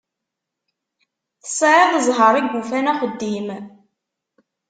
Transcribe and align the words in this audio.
Tesεiḍ 1.43 1.91
ẓẓher 2.07 2.35
i 2.39 2.43
yufan 2.53 2.91
axeddim. 2.91 3.47